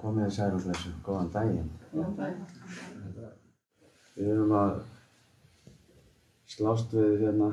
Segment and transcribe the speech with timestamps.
[0.00, 1.70] komið þið sæl og blessu, góðan daginn.
[1.92, 3.28] Góðan daginn.
[4.16, 4.74] Við erum að
[6.50, 7.50] slást við hérna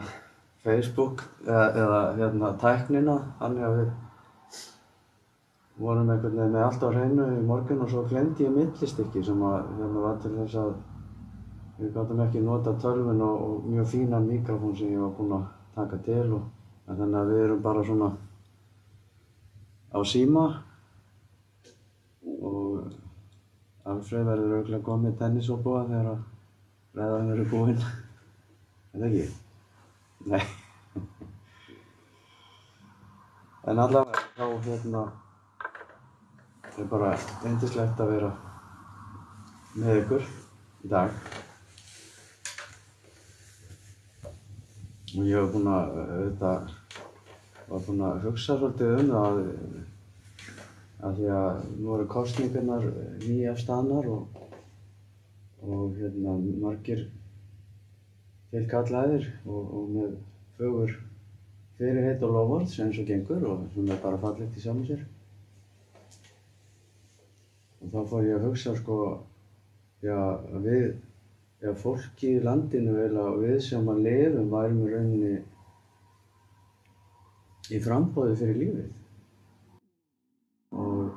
[0.63, 3.95] Facebook eða, eða hérna tæknina, þannig að við
[5.77, 9.41] vorum einhvern veginn með allt á hreinu í morgun og svo glemdi ég millistykki sem
[9.45, 10.71] að hérna var til þess að
[11.77, 15.43] við gáttum ekki nota tölvun og, og mjög fínan mikrofón sem ég var búinn að
[15.75, 16.47] taka til og
[16.87, 18.09] þannig að við erum bara svona
[19.93, 20.45] á síma
[22.25, 22.89] og
[23.87, 26.23] Alfreð verður auðvitað komið tennisóbúa þegar að
[26.99, 27.83] ræðan verður búinn.
[28.91, 29.27] Er það ekki?
[30.27, 30.43] Nei.
[33.67, 35.01] en allavega þá hérna
[36.77, 37.09] er bara
[37.47, 38.29] eindislegt að vera
[39.75, 40.27] með ykkur
[40.85, 41.17] í dag.
[45.17, 46.71] Og ég hef búinn að auðvitað
[47.67, 49.41] var búinn að hugsa svolítið um það
[50.97, 52.87] af því að nú eru kostningarnar
[53.21, 54.41] nýja staðnar og,
[55.61, 57.05] og hérna margir
[58.51, 60.15] tilkallaðir og, og með
[60.57, 60.95] fögur
[61.77, 65.03] fyrirheit og lofvörð sem svo gengur og sem er bara fallegt í saman sér.
[67.83, 68.97] Og þá fór ég að hugsa sko,
[70.01, 70.17] já
[70.63, 70.87] við,
[71.61, 75.35] já fólki í landinu eða við sem að lifum værum í rauninni
[77.77, 78.89] í frambóði fyrir lífið.
[80.77, 81.11] Og,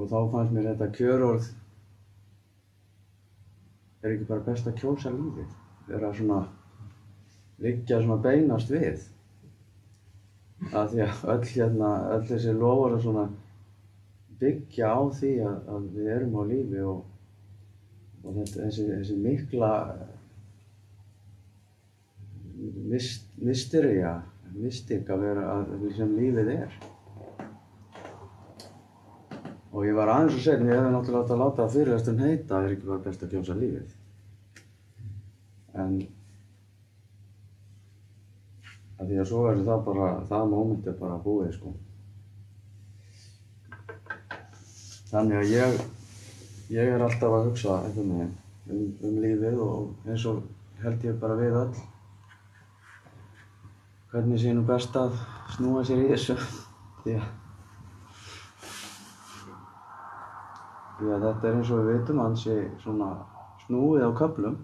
[0.00, 1.50] og, þá fannst mér þetta kjörorð
[4.00, 5.56] er ekki bara best að kjósa lífið
[5.90, 6.40] vera svona
[7.60, 9.02] liggja svona beinast við.
[10.70, 13.26] Að því að öll hérna öll þessi lofur að svona
[14.40, 17.02] byggja á því að, að við erum á lífi og,
[18.24, 19.72] og þetta, þessi, þessi mikla
[23.40, 24.14] mystería
[24.56, 26.80] mystik að vera að sem lífið er
[29.70, 32.48] og ég var aðeins og segn ég hefði náttúrulega átt að láta að fyrirlastum heita
[32.54, 33.92] það er ekki bara best að kjósa lífið.
[35.78, 35.92] En
[39.00, 41.74] að því að svo er það bara það móment er bara búið sko.
[45.10, 45.80] Þannig að ég
[46.74, 48.12] ég er alltaf að hugsa um,
[48.70, 50.42] um lífið og eins og
[50.82, 51.82] held ég bara við öll.
[54.10, 55.14] Hvernig sé nú best að
[55.54, 56.36] snúa sér í þessu
[61.00, 63.10] því að, þetta er eins og við veitum hans sé svona
[63.64, 64.56] snúið á köflum.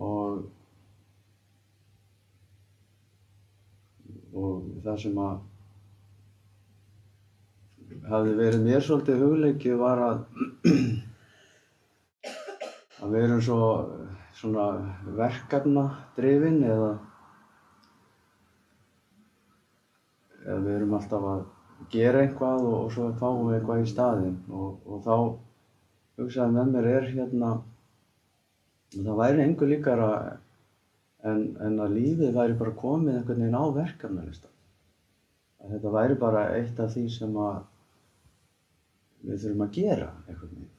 [0.00, 0.48] Og
[4.30, 5.38] og það sem að
[8.10, 10.18] hafði verið mér svolítið hugleikið var að
[13.00, 13.60] að við erum svo
[14.38, 14.66] svona
[15.18, 15.84] verkefna
[16.16, 16.90] drifin eða
[20.44, 21.42] eða við erum alltaf að
[21.92, 24.38] gera eitthvað og, og svo fáum við eitthvað í staðinn.
[24.50, 25.16] Og, og þá
[26.20, 27.50] hugsaði með mér er hérna
[28.94, 30.08] það væri einhver líkara
[31.22, 34.50] en, en að lífið væri bara komið einhvern veginn á verkefnalista
[35.60, 37.58] að þetta væri bara eitt af því sem að
[39.26, 40.76] við þurfum að gera einhvern veginn.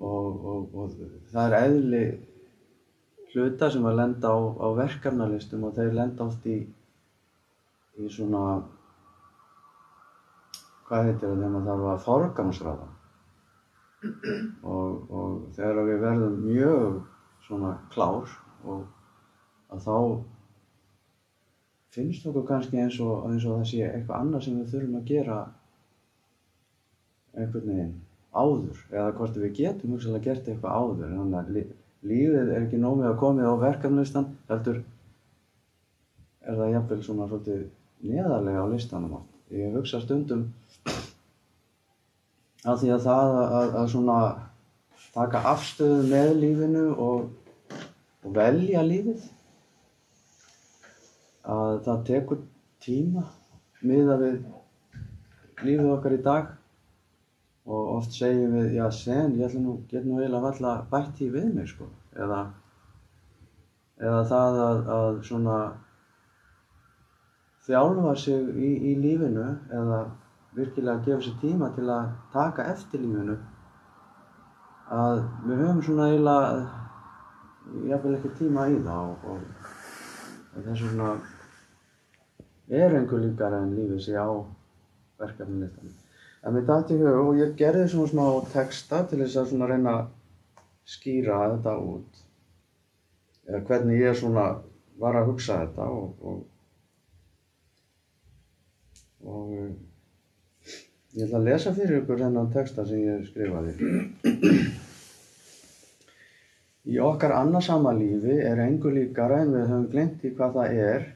[0.00, 0.44] Og,
[0.80, 0.92] og
[1.32, 2.04] það er eðli
[3.32, 6.60] hluta sem að lenda á, á verkefnalistum og þeir lenda oft í
[8.00, 8.42] í svona
[10.88, 12.88] hvað heitir það þegar maður þarf að forgangsraða?
[14.64, 17.00] Og, og þegar við verðum mjög
[17.46, 18.84] svona klár og
[19.70, 19.96] að þá
[21.94, 25.10] finnst okkur kannski eins og, eins og það sé eitthvað annað sem við þurfum að
[25.10, 25.40] gera
[27.36, 27.98] einhvern veginn
[28.30, 31.14] áður eða hvort við getum hugsalega gert eitthvað áður.
[31.18, 31.50] Þannig að
[32.10, 34.80] lífið er ekki nómið að komið á verkefnistan heldur
[36.40, 37.66] er það jafnvel svona svolítið
[38.04, 39.34] neðarlega á listanum átt.
[39.50, 40.46] Ég hugsa stundum
[42.68, 44.20] að því að það að, að, svona
[45.14, 47.76] taka afstöðu með lífinu og,
[48.22, 49.26] og velja lífið
[51.50, 52.42] að það tekur
[52.84, 53.24] tíma
[53.80, 54.40] miða við
[55.64, 56.56] lífið okkar í dag
[57.70, 61.30] og oft segjum við, já sen, ég ætla nú, get nú eiginlega valla bætt því
[61.34, 62.40] við mig sko eða,
[64.00, 65.58] eða það að, að svona
[67.66, 69.46] þjálfa sig í, í lífinu
[69.80, 70.02] eða
[70.56, 73.36] virkilega gefa sér tíma til að taka eftir lífinu
[74.90, 79.42] að við höfum svona eiginlega jáfnvel ekki tíma í það og,
[80.56, 81.10] og þess vegna
[82.80, 84.30] er einhver líkar en lífið sé á
[85.20, 85.98] verkefni listanum.
[86.40, 88.24] En mér dætti í hug og ég gerði svona smá
[88.54, 90.10] texta til þess að svona reyna að
[90.88, 92.22] skýra þetta út
[93.50, 94.46] eða hvernig ég svona
[95.00, 96.40] var að hugsa þetta og, og
[99.24, 99.70] og uh,
[101.16, 103.72] ég ætla að lesa fyrir ykkur þennan texta sem ég skrifaði.
[106.90, 111.08] Í okkar annarsama lífi er engu líkara en við höfum glemt í hvað það er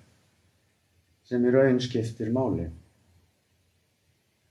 [1.24, 2.66] sem í raun skiptir máli.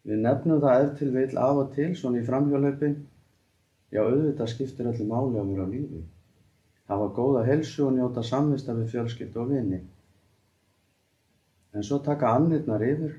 [0.03, 2.89] Við nefnum það ef til vil af og til svona í framhjólaupi.
[3.93, 6.01] Já, auðvitað skiptir öllu máli að vera á lífi.
[6.89, 9.79] Hafa góða helsu og njóta samvista við fjölskyld og vini.
[11.73, 13.13] En svo taka annirnar yfir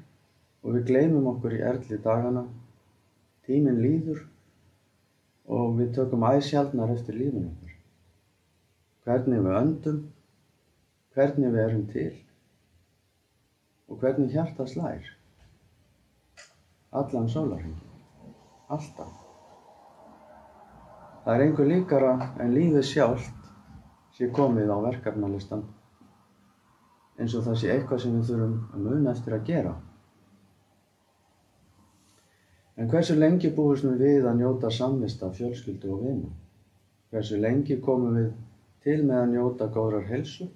[0.65, 2.47] og við gleymum okkur í erli dagana.
[3.45, 4.23] Tíminn líður
[5.53, 7.75] og við tökum æsjaldnar eftir lífin okkur.
[9.05, 9.99] Hvernig við öndum,
[11.13, 12.13] hvernig við erum til
[13.93, 15.13] og hvernig hjarta slær.
[16.95, 17.93] Allan sólarhengin.
[18.73, 19.13] Alltaf.
[21.25, 23.49] Það er einhver líkara en lífið sjálft
[24.17, 25.65] sé komið á verkefnalistan
[27.19, 29.75] eins og það sé eitthvað sem við þurfum að muna eftir að gera.
[32.77, 36.31] En hversu lengi búist við að njóta samvista, fjölskyldu og vina?
[37.15, 38.33] Hversu lengi komum við
[38.83, 40.49] til með að njóta góðrar helsu?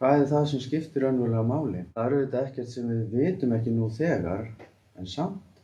[0.00, 1.84] Hvað er það sem skiptir önvulega máli?
[1.94, 4.48] Það eru þetta ekkert sem við vitum ekki nú þegar,
[4.98, 5.62] en samt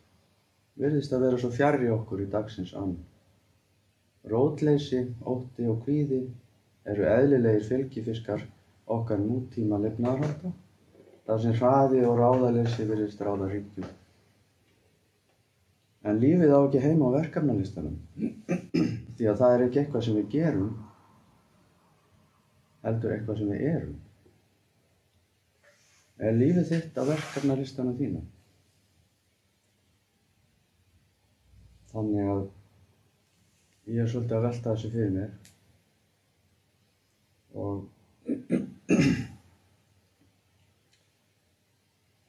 [0.79, 2.95] virðist að vera svo fjarrri okkur í dagsins ann.
[4.31, 6.21] Rótleysi, ótti og kvíði
[6.87, 8.45] eru eðlilegir fylgifiskar
[8.91, 10.53] okkar nútíma lefnaðarhalda,
[11.27, 13.91] þar sem hraði og ráðaleysi virðist ráða ríkjum.
[16.01, 17.97] En lífið á ekki heima á verkefnalistanum,
[19.17, 20.71] því að það er ekki eitthvað sem við gerum,
[22.85, 23.99] heldur eitthvað sem við erum.
[26.21, 28.21] Er lífið þitt á verkefnalistanum þínu?
[31.91, 32.43] Þannig að
[33.91, 35.31] ég er svolítið að velta þessu fyrir mér
[37.61, 37.77] og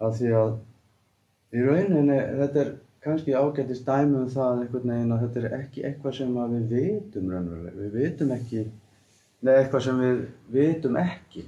[0.02, 0.50] að því að
[1.52, 2.70] í rauninni þetta er
[3.02, 7.32] kannski ágættist dæmi um það einhvern veginn að þetta er ekki eitthvað sem við vitum
[7.32, 8.62] raunverulega, við vitum ekki
[9.42, 10.20] neða eitthvað sem við
[10.54, 11.44] vitum ekki.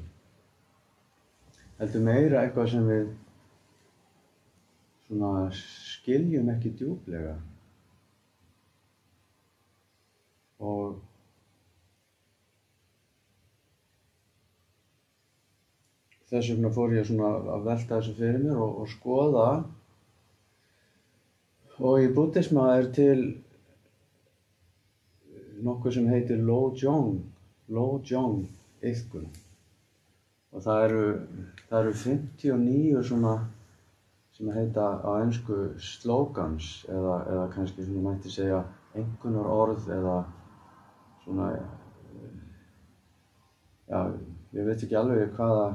[1.79, 3.07] Heldur meira eitthvað sem við
[5.07, 7.37] svona skiljum ekki djúplega.
[10.65, 10.99] Og
[16.33, 19.49] þess vegna fór ég svona að velta þessu fyrir mér og, og skoða
[21.81, 23.25] og í búddisma er til
[25.65, 27.17] nokkuð sem heitir Lojong
[27.75, 28.45] Lojong
[28.85, 29.27] yfkun
[30.55, 31.05] og það eru,
[31.71, 33.35] það eru 59 svona
[34.35, 38.63] sem heita á ennsku slogans eða, eða kannski svona mætti segja
[38.95, 40.17] einhvernar orð eða
[41.25, 41.51] svona
[43.89, 44.01] já,
[44.55, 45.69] ég veit ekki alveg hvaða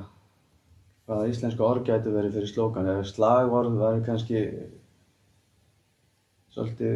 [1.09, 4.43] hvaða íslenska orð gæti verið fyrir slókan eða slagorð væri kannski
[6.59, 6.95] svolítið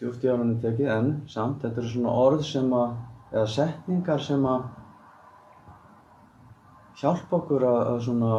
[0.00, 2.92] djúft í árunni tekið en samt þetta eru svona orð sem að
[3.30, 4.68] eða setningar sem að
[7.00, 8.32] hjálpa okkur að, að svona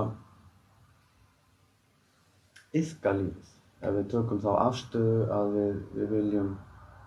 [2.81, 3.51] yfka lífið.
[3.81, 6.49] Ef við tökum þá afstöðu að við, við viljum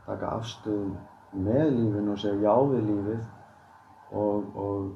[0.06, 0.93] taka afstöðu
[1.44, 3.20] með lífinu og segja já við lífið
[4.25, 4.88] og, og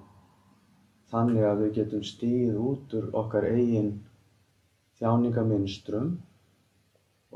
[1.12, 3.92] þannig að við getum stíð út úr okkar eigin
[4.98, 6.16] þjáningaminstrum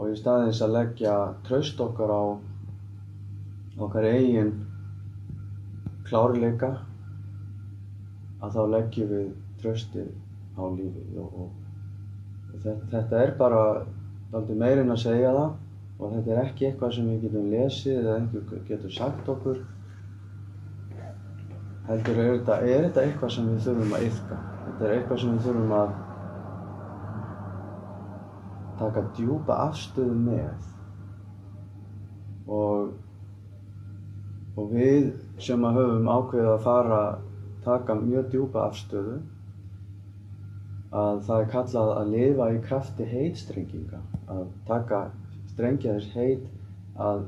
[0.02, 1.14] og í staðins að leggja
[1.46, 2.22] traust okkar á
[3.86, 4.52] okkar eigin
[6.08, 6.72] klárleika
[8.42, 9.28] að þá leggjum við
[9.62, 10.10] traustið
[10.58, 11.18] á lífið.
[11.22, 11.50] Og, og,
[12.50, 13.60] og þetta, þetta er bara
[14.34, 15.58] aldrei meirinn að segja það.
[16.02, 19.60] Og þetta er ekki eitthvað sem við getum lesið eða einhver getur sagt okkur.
[21.86, 25.34] Heldur er þetta, er þetta eitthvað sem við þurfum að yfka þetta er eitthvað sem
[25.36, 25.94] við þurfum að
[28.80, 30.52] taka djúpa afstöðu með
[32.52, 32.92] og
[34.52, 37.02] og við sem að höfum ákveðið að fara
[37.64, 39.20] taka mjög djúpa afstöðu
[40.92, 44.00] að það er kallað að lifa í krafti heitstrenginga
[44.34, 45.04] að taka
[45.52, 46.50] strengja þess heit
[47.00, 47.24] að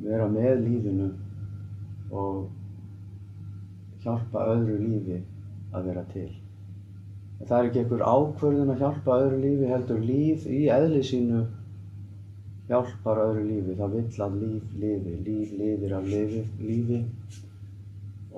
[0.00, 1.10] vera með lífinu
[2.10, 2.46] og
[4.04, 5.20] hjálpa öðru lífi
[5.76, 6.30] að vera til.
[7.40, 11.44] En það er ekki einhver ákvörðun að hjálpa öðru lífi heldur líf í eðli sínu
[12.70, 13.76] hjálpar öðru lífi.
[13.78, 17.00] Það vill að líf lifi, líf lifir af lifi, lífi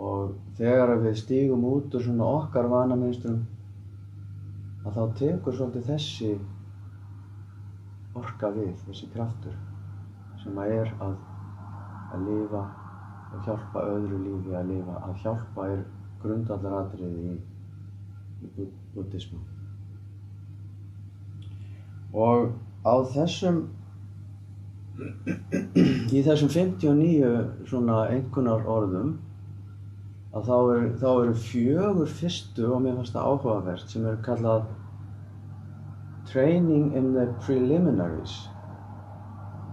[0.02, 3.42] og þegar við stígum út úr svona okkar vanaminstrum
[4.86, 6.30] að þá tekur svolítið þessi
[8.18, 9.58] orka við, þessi kraftur
[10.42, 11.12] sem að er að,
[12.14, 12.62] að lifa
[13.32, 14.96] og hjálpa öðru lífi að lifa.
[15.06, 15.84] Að hjálpa er
[16.22, 17.36] grundvallaratriði í,
[18.42, 19.40] í buddhismu.
[22.12, 22.52] og
[22.84, 23.62] á þessum
[26.12, 29.14] í þessum 59 svona einhvernar orðum
[30.36, 34.68] að þá eru, eru fjögur fyrstu og mér fannst það áhugavert sem er kallað
[36.32, 38.36] Training in the Preliminaries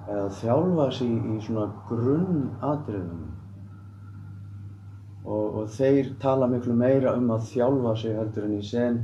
[0.09, 3.27] eða þjálfa sig í, í svona grunnatriðum
[5.25, 9.01] og, og þeir tala miklu meira um að þjálfa sig heldur en í sen,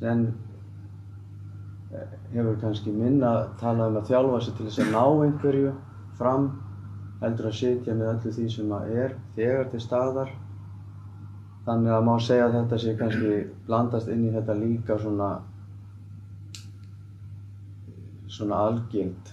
[0.00, 0.26] sen
[2.34, 5.72] hefur kannski minna talað um að þjálfa sig til þess að ná einhverju
[6.18, 6.48] fram
[7.22, 10.32] heldur að sitja með öllu því sem að er þegar til staðar.
[11.64, 13.36] Þannig að má segja að þetta sé kannski
[13.68, 15.30] blandast inn í þetta líka svona
[18.34, 19.30] svona algild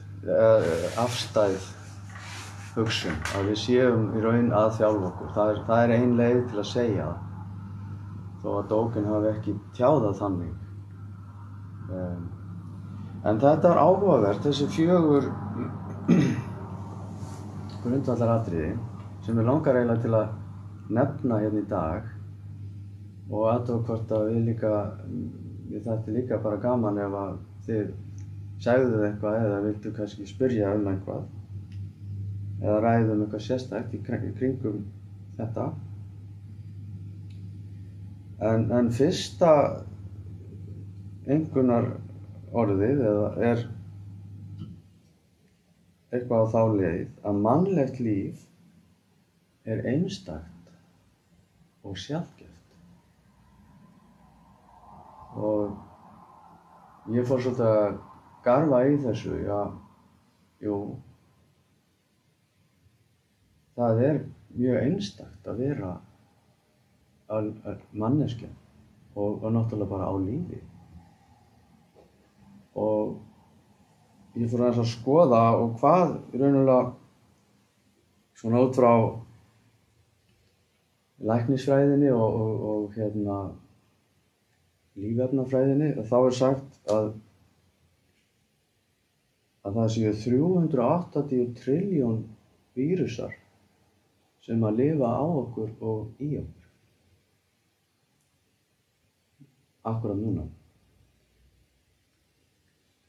[1.02, 1.81] afstæð
[2.76, 5.32] hugsun að við séum í raun að þjálfa okkur.
[5.36, 7.28] Það er, það er ein leið til að segja það.
[8.42, 10.54] Þó að dókin hafi ekki tjáðað þannig.
[11.92, 12.22] Um,
[13.28, 15.28] en þetta er áhugavert þessi fjögur
[17.84, 18.72] grundvallar atriði
[19.26, 20.32] sem við langar eiginlega til að
[20.96, 22.08] nefna hérna í dag
[23.32, 24.72] og aðtók hvort að við líka
[25.72, 27.36] við þetta líka bara gaman ef að
[27.68, 27.92] þið
[28.62, 31.22] segðuð eitthvað eða viltu kannski spyrja um eitthvað
[32.62, 34.84] eða ræðum eitthvað sérstækt í kringum
[35.38, 35.68] þetta.
[38.42, 39.52] En, en fyrsta
[41.30, 41.92] einhvernar
[42.58, 43.04] orðið
[43.50, 43.66] er
[46.12, 48.48] eitthvað á þá leið að mannlegt líf
[49.70, 50.74] er einstakt
[51.86, 52.76] og sjálfgeft
[55.38, 58.02] og ég fór svolítið að
[58.46, 59.62] garfa í þessu, já,
[60.66, 60.76] jú,
[63.78, 64.22] það er
[64.56, 65.92] mjög einstakt að vera
[67.96, 68.50] manneskja
[69.16, 70.60] og, og náttúrulega bara á lífi.
[72.76, 73.18] Og
[74.40, 76.94] ég fór að skoða og hvað raunulega
[78.42, 78.94] svona út frá
[81.32, 83.42] læknisfræðinni og, og, og hérna
[85.00, 87.12] lífefnafræðinni þá er sagt að
[89.62, 92.24] að það séu 380 triljón
[92.78, 93.36] vírusar
[94.52, 96.66] sem að lifa á okkur og í okkur.
[99.88, 100.44] Akkurat núna.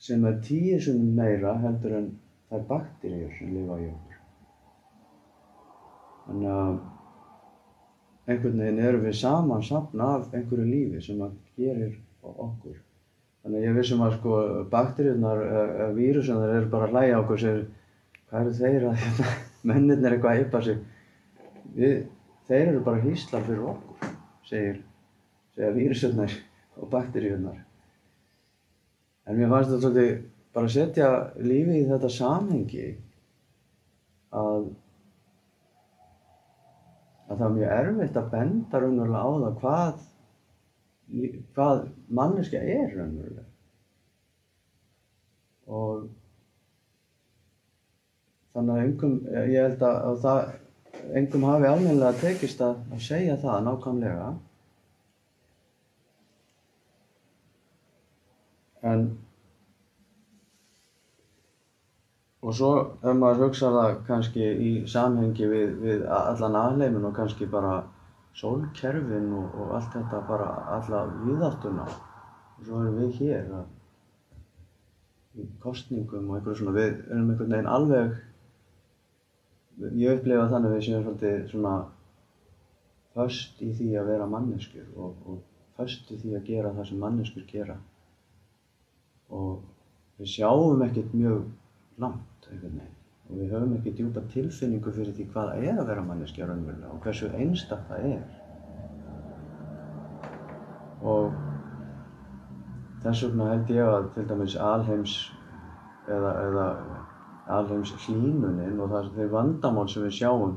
[0.03, 2.07] Sem er tíu sem meira heldur en
[2.53, 4.21] þær bakteríur sem lifa í okkur.
[6.29, 6.79] Þannig að
[8.31, 12.79] einhvern veginn erum við saman safna af einhverju lífi sem að gerir okkur.
[13.43, 17.65] Þannig að ég vissum að sko bakteríunar, uh, vírusunar eru bara að hlæja okkur segir
[18.31, 19.07] hvað eru þeir að
[19.73, 20.83] mennirnir eitthvað að yppa sig.
[21.77, 21.97] Við,
[22.49, 24.13] þeir eru bara hýslar fyrir okkur,
[24.49, 24.81] segir,
[25.55, 26.37] segja vírusunar
[26.79, 27.59] og bakteríunar.
[29.27, 30.15] En mér fannst þetta svolítið
[30.53, 32.87] bara að setja lífið í þetta samhengi
[34.37, 34.67] að,
[37.29, 40.09] að það er mjög erfitt að benda raunverulega á það hvað
[41.57, 41.81] hvað
[42.19, 43.49] manneskja er raunverulega
[45.73, 46.09] og
[48.53, 49.15] þannig að engum,
[49.49, 50.41] ég held að, að það
[51.19, 54.31] engum hafi almennilega tekist að, að segja það nákvæmlega.
[58.93, 59.05] En
[62.43, 67.47] og svo ef maður hugsa það kannski í samhengi við, við allan aðleimin og kannski
[67.51, 67.77] bara
[68.39, 73.71] sólkerfin og, og allt þetta bara alla viðáttuna og svo erum við hér að,
[75.39, 78.19] í kostningum og einhverju svona við erum einhvern veginn alveg
[79.81, 81.75] ég upplefa þannig að við séum svolítið svona
[83.17, 85.41] föst í því að vera manneskjur og, og
[85.79, 87.79] föst í því að gera það sem manneskjur gera
[89.33, 89.63] og
[90.21, 91.45] við sjáum ekkert mjög
[92.03, 92.49] langt
[93.33, 97.05] og við höfum ekki djúpa tilfinningu fyrir því hvað er að vera manneskja raunverulega og
[97.05, 98.25] hversu einstaktt það er.
[101.13, 101.39] Og
[103.05, 105.15] þess vegna held ég að til dæmis alheims
[106.13, 106.67] eða, eða
[107.51, 110.57] alheims hlýnunin og það er vandamál sem við sjáum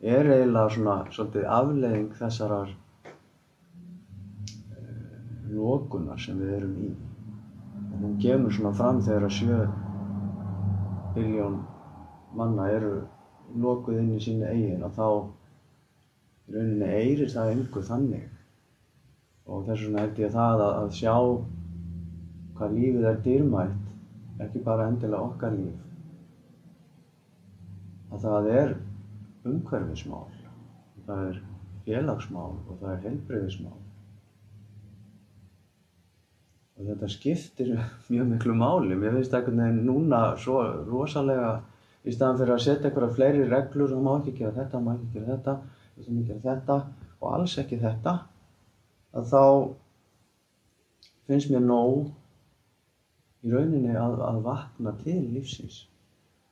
[0.00, 2.76] er eiginlega svona svolítið afleiðing þessarar uh,
[5.52, 6.90] lokunar sem við erum í.
[7.92, 9.58] Og hún gemur svona fram þegar að sjö
[11.14, 11.60] biljón
[12.34, 12.94] manna eru
[13.62, 15.08] lokuð inn í sínu eigin og þá
[16.52, 18.28] rauninni eirir það einhver þannig
[19.46, 21.14] og þess vegna held ég það að, að sjá
[22.56, 25.91] hvað lífið er dýrmætt ekki bara endilega okkar líf
[28.12, 28.74] að það er
[29.48, 30.28] umhverfismál
[31.06, 31.40] það er
[31.86, 33.92] félagsmál og það er heilbreyðismál og
[36.82, 37.74] og þetta skiptir
[38.12, 38.96] mjög miklu máli.
[38.98, 41.52] Mér finnst einhvern veginn núna svo rosalega
[42.02, 45.12] í staðan fyrir að setja einhverja fleiri reglur, það má ekki gera þetta, má ekki
[45.14, 45.54] gera þetta,
[45.94, 46.80] það má ekki gera þetta
[47.22, 48.16] og alls ekki þetta,
[49.14, 49.44] að þá
[51.30, 52.10] finnst mér nóg
[53.42, 55.84] í rauninni að, að vakna til lífsins.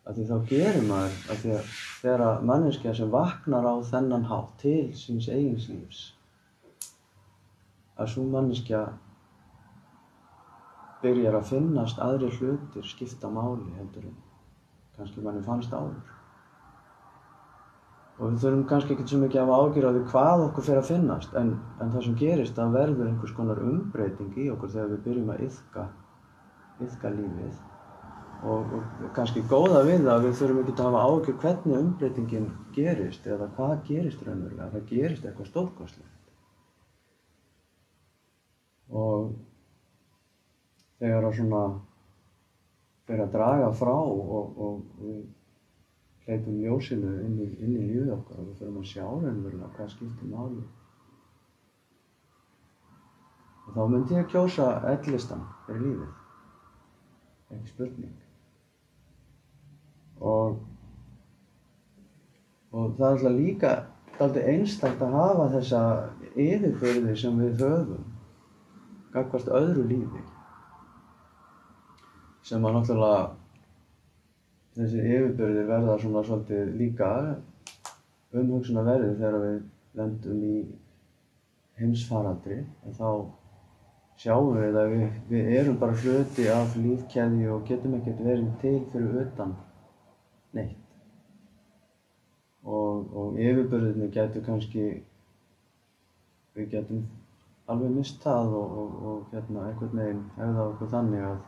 [0.08, 4.54] Af því þá gerir maður, af því að þegar manneskja sem vaknar á þennan hátt
[4.62, 6.00] til síns eigins lífs,
[8.00, 8.86] að svo manneskja
[11.02, 14.16] byrjar að finnast aðri hlutir skipta máli heldur en
[14.96, 16.16] kannski manni fannst áður.
[18.20, 20.82] Og við þurfum kannski ekkert svo mikið að hafa ágjur á því hvað okkur fyrir
[20.82, 24.90] að finnast, en, en það sem gerist, það verður einhvers konar umbreyting í okkur þegar
[24.94, 25.86] við byrjum að yfka,
[26.88, 27.69] yfka lífið.
[28.40, 32.46] Og, og kannski góða við það að við þurfum ekki að hafa ágjur hvernig umbreytingin
[32.72, 36.30] gerist eða hvað gerist raunverulega, það gerist eitthvað stórkostlegt.
[38.96, 39.34] Og
[41.02, 41.60] þegar að svona
[43.10, 45.20] fyrir að draga frá og, og við
[46.24, 50.32] hleypum ljósinu inn í, í lífið okkar og við fyrir að sjá raunverulega hvað skiptir
[50.32, 50.64] máli.
[53.66, 56.18] Og þá myndi ég að kjósa ellistan fyrir lífið.
[57.50, 58.18] Ekki spurning.
[60.20, 60.58] Og,
[62.72, 63.72] og það er alltaf líka
[64.20, 65.82] alltaf einstakt að hafa þessa
[66.34, 68.08] yfirbyrði sem við höfum
[69.14, 70.24] gagvart öðru lífi.
[72.46, 73.22] Sem að náttúrulega
[74.76, 77.10] þessi yfirbyrði verða svona svolítið líka
[78.36, 79.58] umhugsuna verði þegar við
[79.98, 80.60] lendum í
[81.80, 82.60] heimsfaraldri.
[82.84, 83.08] En þá
[84.20, 88.78] sjáum við að við, við erum bara hluti af lífkeði og getum ekkert verið til
[88.92, 89.56] fyrir utan
[90.56, 90.78] neitt
[92.64, 94.84] og, og yfirbyrðinni getur kannski
[96.56, 97.04] við getum
[97.70, 101.38] alveg mist það og, og, og hérna einhvern veginn hefða okkur þannig að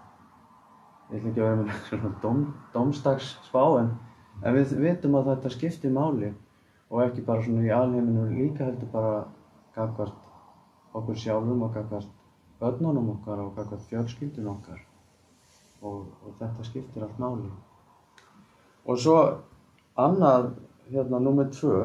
[1.12, 3.92] ég ætla ekki að vera með svona dóm, dómstags spá en,
[4.40, 6.30] en við vitum að þetta skiptir máli
[6.92, 9.12] og ekki bara svona í alheiminu líka heldur bara
[9.76, 12.08] gagvart okkur sjálfum og gagvart
[12.60, 14.80] börnunum okkar og gagvart fjölskyldun okkar
[15.82, 17.48] og þetta skiptir allt máli.
[18.86, 19.18] Og svo
[20.02, 20.52] annað
[20.90, 21.80] hérna nummið tvö.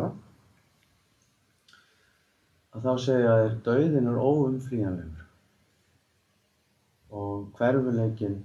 [2.75, 5.25] Að þá segja þér dauðin er óumflýjanlegur.
[7.17, 8.39] Og hverfuleikin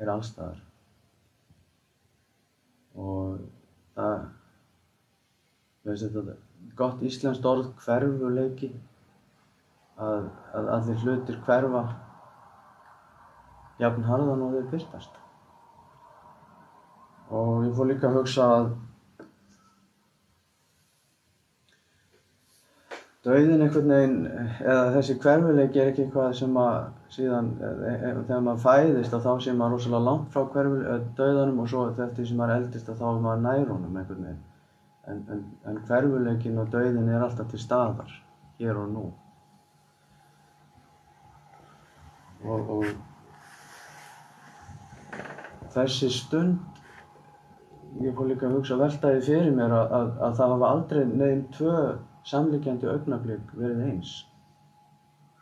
[0.00, 0.60] er allstaðar
[3.00, 3.40] og
[3.94, 4.22] það
[5.86, 6.36] veist þetta
[6.78, 8.70] gott íslenskt orð hverfuleiki
[10.00, 11.84] að, að allir hlutir hverfa
[13.80, 15.19] jafn harðan og þeir byrtast
[17.30, 18.70] og ég fór líka að hugsa að
[23.20, 24.20] Dauðin einhvern veginn,
[24.64, 26.76] eða þessi hverfuleiki er ekki eitthvað sem að
[27.12, 31.58] síðan, e, e, þegar maður fæðist að þá sé maður rosalega langt frá hverfuleik, dauðanum
[31.60, 34.40] og svo eftir sem maður eldist að þá er maður nær honum einhvern veginn.
[35.10, 38.16] En, en, en hverfuleikin og dauðin er alltaf til staðar,
[38.62, 39.04] hér og nú.
[42.40, 42.84] Og, og
[45.76, 46.79] þessi stund,
[47.98, 51.46] ég fór líka að hugsa veltaði fyrir mér að, að, að það hafa aldrei nefn
[51.56, 51.76] tvö
[52.30, 54.12] samlíkjandi augnablik verið eins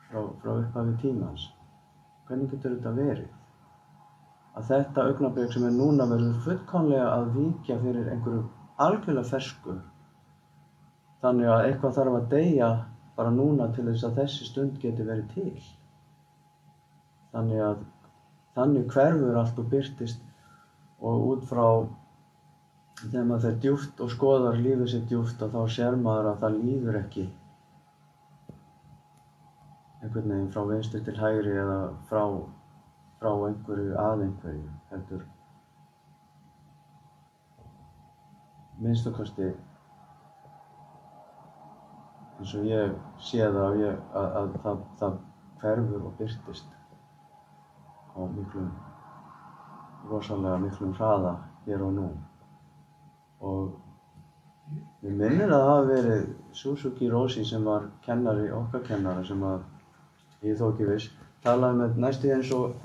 [0.09, 1.49] frá, frá upphafi tímans.
[2.29, 3.29] Hvernig getur þetta verið?
[4.59, 8.47] Að þetta augnablik sem er núna verður fullkomlega að víkja fyrir einhverju
[8.79, 9.77] algjörlega fersku
[11.23, 12.71] þannig að eitthvað þarf að deyja
[13.19, 15.63] bara núna til þess að þessi stund geti verið til.
[17.35, 17.81] Þannig að
[18.59, 20.23] þannig hverfur allt og byrtist
[20.99, 21.65] og út frá
[22.99, 26.57] þegar maður fer djúft og skoðar lífið sér djúft og þá sér maður að það
[26.63, 27.27] líður ekki
[30.03, 31.79] einhvern veginn frá vinstri til hægri eða
[32.11, 32.23] frá,
[33.21, 35.25] frá einhverju að einhverju heldur.
[38.79, 39.49] Minnstakosti
[42.39, 42.95] eins og ég
[43.31, 45.17] sé það að, ég, að, að það, það
[45.63, 46.77] hverfur og byrtist
[48.15, 48.71] á miklum
[50.11, 51.35] rosalega miklum hraða
[51.67, 52.07] hér og nú
[53.41, 53.77] og
[55.03, 56.27] við minnir að það hafi verið
[56.61, 59.63] Suzuki Roshi sem var kennari, okkar kennara sem að
[60.49, 61.11] ég þó ekki viss
[61.45, 62.77] talaði með næstu eins og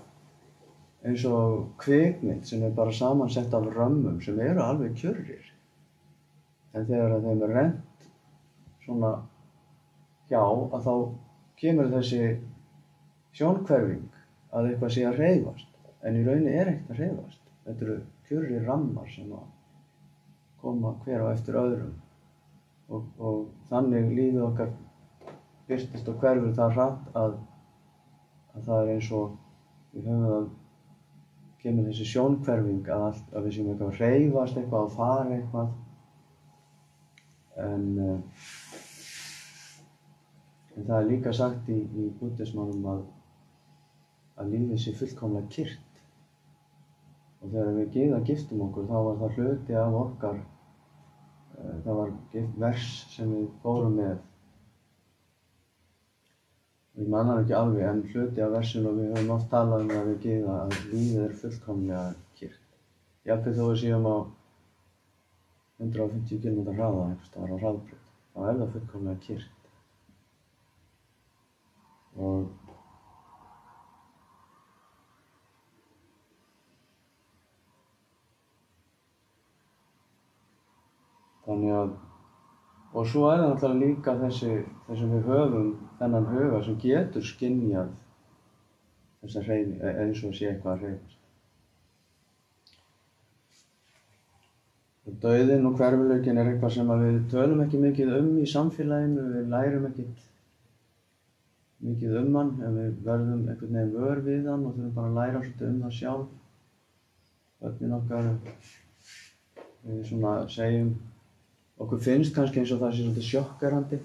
[1.04, 5.50] eins og kvikmynd sem er bara samansett af römmum sem eru alveg kjörrir.
[6.74, 8.08] En þegar þeim er rent
[8.86, 9.12] svona
[10.30, 10.94] hjá að þá
[11.60, 12.22] kemur þessi
[13.38, 14.08] sjónkverfing
[14.54, 15.70] að eitthvað sé að reyfast
[16.04, 19.46] en í rauninni er ekkert að reyfast þetta eru kjörrir rammar sem að
[20.64, 21.94] koma hver á eftir öðrum.
[22.90, 24.74] Og, og þannig lífið okkar
[25.68, 27.42] byrstist og hverfur það hratt að
[28.54, 29.32] að það er eins og
[29.94, 30.52] við höfum það
[31.64, 35.72] kemur þessi sjónkverfing að, allt, að við séum eitthvað að reyfast eitthvað að fara eitthvað.
[37.64, 38.20] En, uh,
[40.76, 43.04] en það er líka sagt í, í búttismánum að,
[44.42, 46.02] að lífið sé fullkomlega kyrrt.
[47.44, 50.42] Og þegar við geða giftum okkur þá var það hluti af okkar
[51.58, 52.14] það var
[52.66, 54.22] vers sem við fórum með
[56.94, 59.88] Ég man hann ekki alveg, en hluti af versinu og við höfum oft talað um
[59.90, 62.04] það við geða að lífið er fullkomlega
[62.38, 62.76] kyrrt.
[63.30, 64.18] Jafnveg þó við séum á
[65.82, 69.72] 150 km hraða einhvers staðar á hraðbreyt, þá er það fullkomlega kyrrt.
[72.28, 72.63] Og
[81.46, 81.94] þannig að
[82.94, 87.88] Og svo er það náttúrulega líka þessi, þessi við höfum þennan huga sem getur skynjað
[89.24, 91.20] þessa hreyfi, eins og sé eitthvað að hreyfast.
[95.10, 99.50] Og dauðinn og hverfuleikin er eitthvað sem við tölum ekki mikið um í samfélaginu, við
[99.56, 100.22] lærum ekkit
[101.88, 105.18] mikið um hann, en við verðum einhvern veginn vör við hann og þurfum bara að
[105.18, 106.30] læra svolítið um það sjálf.
[107.64, 108.30] Börnin okkar,
[109.88, 110.94] við svona segjum
[111.84, 114.00] okkur finnst kannski eins og það sé svolítið sjokkerandi.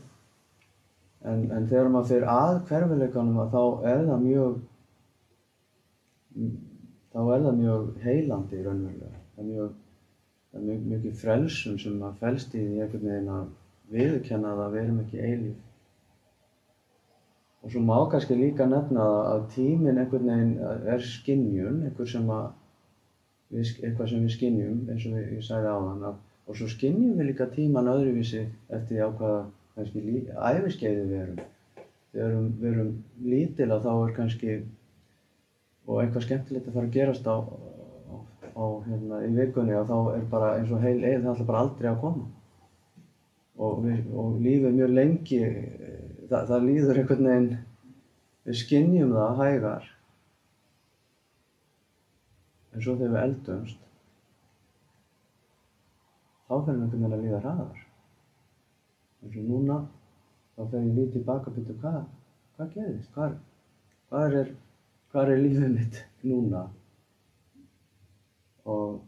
[1.28, 4.58] En, en þegar maður fyrir að hverfileikanum þá er það mjög
[7.12, 9.22] þá er það mjög heilandi raunverulega.
[9.34, 9.72] Það er mjög,
[10.50, 13.48] það er mjög mikið frelsun sem maður felst í því einhvern veginn að
[13.94, 15.64] viðurkenna að við erum ekki eilíf.
[17.58, 20.54] Og svo má kannski líka nefna að tíminn einhvern veginn
[20.94, 22.46] er skynjun einhver sem að
[23.50, 27.18] við, eitthvað sem við skynjum eins og ég, sagði á þann að Og svo skynjum
[27.18, 29.40] við líka tíman öðruvísi eftir því á hvaða
[29.76, 31.40] kannski æfiskeiði við erum.
[32.12, 32.92] Þegar við erum
[33.28, 34.54] lítil að þá er kannski
[35.88, 38.14] og eitthvað skemmtilegt að fara að gerast á, á,
[38.56, 41.62] á hérna, í vikunni og þá er bara eins og heil eða það ætla bara
[41.66, 42.26] aldrei að koma.
[43.58, 45.42] Og, við, og lífið mjög lengi,
[46.30, 47.50] það, það líður einhvern veginn,
[48.48, 49.90] við skynjum það hægar.
[52.72, 53.87] En svo þegar við eldumst
[56.48, 57.84] þá einhvern veginn að líða hraðar.
[59.22, 59.76] eins og núna
[60.56, 61.98] þá fer ég lítið tilbaka og byrja hvað,
[62.56, 63.34] hvað gerðist, hvað,
[64.08, 64.52] hvað er,
[65.12, 66.64] hvað er lífið mitt núna
[68.64, 69.00] og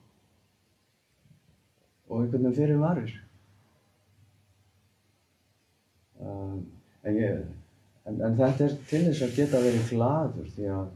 [2.10, 3.12] og einhvern veginn fyrir varir.
[6.20, 6.64] Um,
[7.06, 7.44] en, ég,
[8.04, 10.88] en, en þetta er til þess að geta verið gladur því að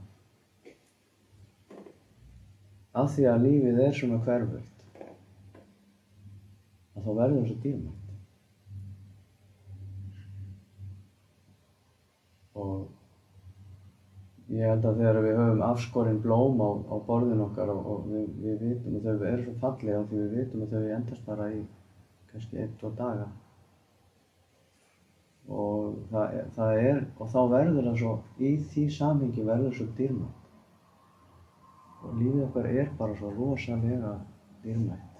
[2.95, 4.74] að því að lífið er svona hverfult
[6.95, 8.01] að þá verður það svo dýrmætt.
[12.65, 18.05] Og ég held að þegar við höfum afskorinn blóm á, á borðin okkar og, og
[18.11, 21.49] við, við vitum að þau eru svo fallega því við vitum að þau endast bara
[21.55, 21.65] í
[22.31, 23.27] kannski einn, tvo daga.
[25.55, 30.41] Og það, það er, og þá verður það svo, í því samhengi verður svo dýrmætt.
[32.05, 34.15] Og lífið okkar er bara svo rosalega
[34.63, 35.14] dýrmætt.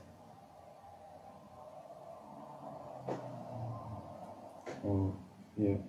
[4.85, 5.81] Og ég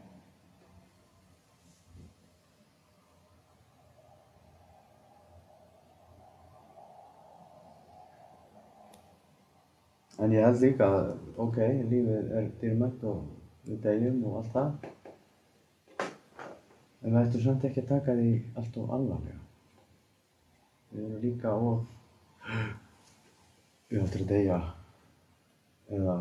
[10.17, 11.09] en ég held líka að
[11.43, 11.57] ok,
[11.91, 13.25] lífið er dýrmætt og
[13.67, 14.69] við degjum og allt það.
[17.01, 18.29] En við ættum samt ekki að taka því
[18.61, 19.41] allt og alvarlega.
[20.93, 21.83] Við erum líka og
[23.91, 24.61] við áttum að deyja
[25.99, 26.15] eða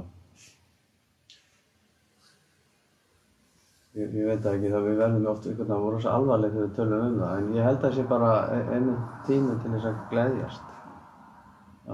[3.94, 6.54] Ég, ég veit það ekki, það við verðum oft einhvern veginn að voru svo alvarleg
[6.54, 8.94] þegar við tölum um það, en ég held að það sé bara e- einu
[9.28, 10.72] tími til þess að gleðjast,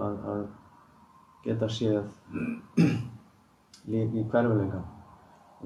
[0.05, 0.41] að, að
[1.45, 2.07] geta séð
[3.93, 4.81] líf í hverfuleika.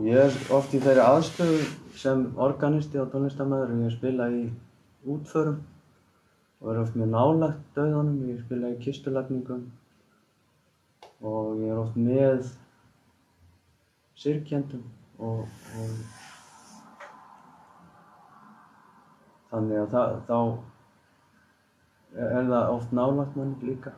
[0.08, 1.60] Ég er oft í þeirri aðstöðu
[2.02, 4.42] sem organisti og tónlistamæður og ég spila í
[5.14, 5.62] útförum
[6.64, 9.62] og er oft mjög nálagt döðanum, ég spila í kistulagningum
[11.22, 12.50] og ég er oft með
[14.18, 14.82] sirkjendum
[15.22, 15.46] og,
[15.78, 16.23] og
[19.54, 20.38] þannig að það, þá
[22.14, 23.92] er það oft nálagt mann líka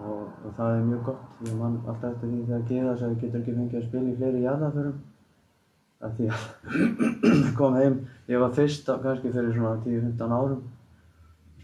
[0.00, 3.40] og, og það er mjög gott ég man alltaf eftir því þegar Geða sagði getur
[3.42, 5.00] ekki fengið að spila í fleiri jarðarförum
[6.02, 6.44] af því að
[7.58, 7.98] kom heim,
[8.32, 10.62] ég var fyrst kannski fyrir svona 10-15 árum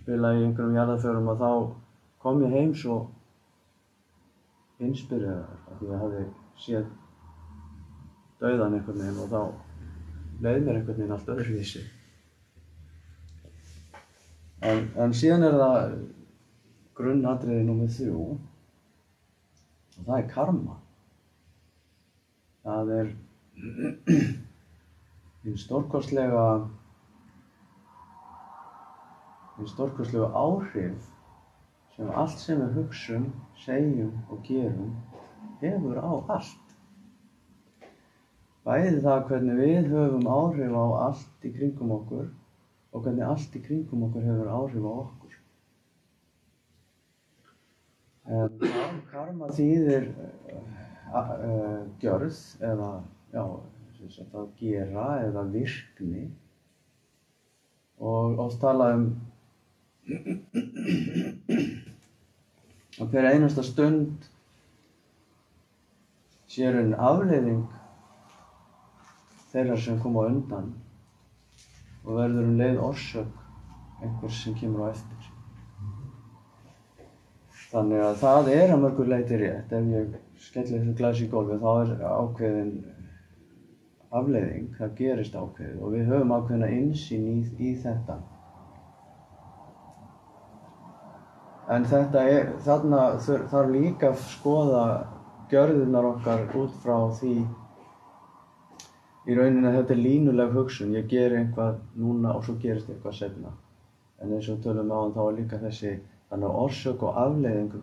[0.03, 1.51] spila í einhverjum jarðarförum og þá
[2.25, 2.99] kom ég heim svo
[4.85, 6.25] inspireraður af því að ég hafði
[6.62, 6.90] séð
[8.38, 9.40] dauðan einhvern veginn og þá
[10.44, 11.83] leið mér einhvern veginn allt öðruvísi.
[14.59, 15.92] En, en síðan er það
[16.99, 20.79] grunnatriði nummið þrjú og það er karma.
[22.66, 23.12] Það er
[25.44, 26.42] hinn stórkostlega
[29.59, 31.07] hinn stórkostlega áhrif
[31.94, 33.31] sem allt sem við hugsum,
[33.62, 34.90] segjum og gerum
[35.62, 36.75] hefur á allt.
[38.66, 42.29] Bæði það hvernig við höfum áhrif á allt í kringum okkur
[42.92, 45.37] og hvernig allt í kringum okkur hefur áhrif á okkur.
[48.29, 50.59] En karma þýðir uh,
[51.16, 52.90] uh, gjörð eða
[53.33, 53.44] já,
[54.33, 56.29] að gera eða virkni
[57.98, 59.07] og oft tala um
[62.98, 64.29] að hver einasta stund
[66.48, 67.66] sér en afleiðing
[69.53, 70.70] þeirra sem koma undan
[72.09, 73.42] og verður um leið orsök
[74.03, 75.27] einhvers sem kemur á eftir.
[77.68, 79.75] Þannig að það er að mörgur leiti rétt.
[79.77, 82.73] Ef ég skelli þessu glasi í gólfi þá er ákveðin
[84.09, 88.16] afleiðing, það gerist ákveðið og við höfum ákveðina insýn í, í þetta.
[91.68, 94.85] En þetta er, þarna þarf líka að skoða
[95.53, 97.35] gjörðunar okkar út frá því
[99.29, 103.19] í rauninni að þetta er línuleg hugsun, ég ger einhvað núna og svo gerist eitthvað
[103.19, 103.53] senna.
[104.23, 105.95] En eins og tölum á hann þá er líka þessi
[106.31, 107.83] þannig orsök og afleiðingu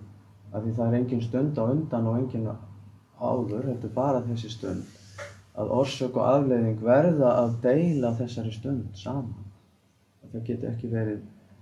[0.51, 2.49] af því það er engin stund á undan og engin
[3.15, 5.01] áður, þetta er bara þessi stund
[5.55, 9.45] að orsök og afleiðing verða að deila þessari stund saman.
[10.31, 11.21] Það getur ekki verið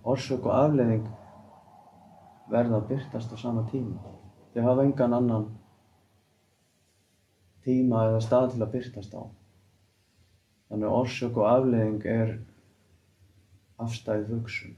[0.09, 1.03] orsök og afleiðing
[2.49, 3.99] verða að byrtast á sama tíma.
[4.53, 5.45] Þau hafa engan annan
[7.63, 9.21] tíma eða stað til að byrtast á.
[10.73, 12.31] Þannig að orsök og afleiðing er
[13.85, 14.71] afstæðið hugsun.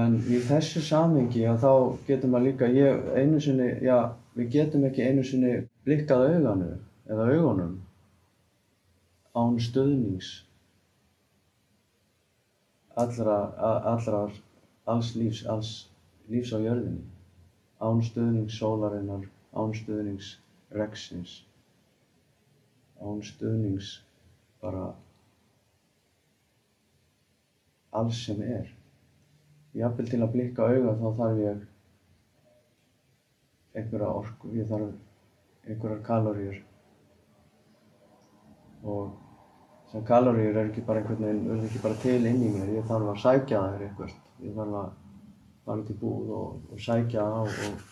[0.00, 1.70] En í þessu samhengi að þá
[2.08, 3.96] getur maður líka, ég einu sinni, já,
[4.34, 5.52] við getum ekki einu sinni
[5.86, 6.72] blikkað auganu
[7.10, 7.78] eða augunum
[9.38, 10.30] án stöðnings
[12.98, 13.38] allra,
[13.92, 14.34] allrar,
[14.90, 15.70] alls lífs, alls
[16.30, 17.06] lífs á jörðinni,
[17.78, 20.34] án stöðnings sólarinnar, án stöðnings
[20.74, 21.40] reksins,
[23.00, 23.94] án stöðnings
[24.60, 24.90] bara
[27.96, 28.68] alls sem er.
[29.76, 31.66] Jafnvel til að blikka auga þá þarf ég
[33.80, 36.58] einhverja orku, ég þarf einhverjar kaloríur
[38.82, 39.12] og
[39.90, 42.88] þessar kaloríur er ekki bara einhvern veginn, er ekki bara til inn í mér, ég
[42.90, 44.90] þarf að sækja það eitthvað, ég þarf að
[45.68, 47.84] fara til búð og, og sækja það og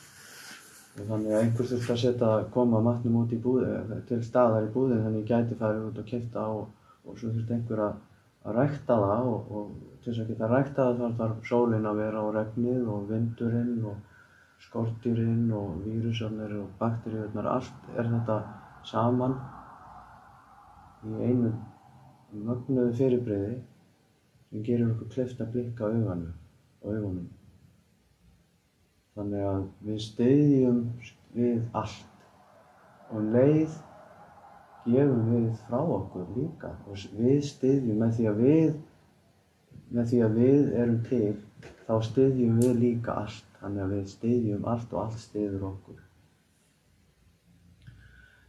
[1.06, 3.70] þannig að einhver þurft að setja, koma matnum út í búði,
[4.08, 7.54] til staðar í búðin þannig að ég gæti farið út og kipta og svo þurft
[7.54, 7.96] einhver að,
[8.44, 12.24] að rækta það og til þess að geta rækta það þá þarf sólinn að vera
[12.24, 13.96] á regnið og vindurinn og
[14.66, 18.38] skortýrinn og vírusarnir og bakteríurnar, allt er þetta
[18.88, 19.36] saman
[21.06, 21.52] í einu
[22.32, 23.56] mögnuðu fyrirbreyði
[24.50, 26.32] sem gerir okkur kleift að blikka auganu
[26.82, 27.28] og augunum.
[29.18, 30.76] Þannig að við steyðjum
[31.34, 32.26] við allt.
[33.10, 33.72] Og leið
[34.84, 36.70] gefum við frá okkur líka.
[36.86, 38.76] Og við steyðjum með því að við
[39.88, 41.32] með því að við erum til
[41.88, 43.48] þá styðjum við líka allt.
[43.58, 45.98] Þannig að við styðjum allt og allt styður okkur.